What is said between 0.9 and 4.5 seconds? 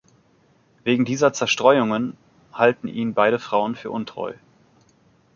dieser Zerstreuungen halten ihn beide Frauen für untreu.